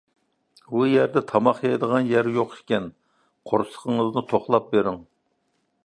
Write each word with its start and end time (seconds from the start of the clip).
ئۇ 0.75 0.79
يەردە 0.91 1.21
تاماق 1.31 1.59
يەيدىغان 1.65 2.09
يەر 2.13 2.31
يوق 2.39 2.57
ئىكەن، 2.57 2.89
قورسىقىڭىزنى 3.51 4.25
توقلاپ 4.33 4.71
بېرىڭ. 4.75 4.99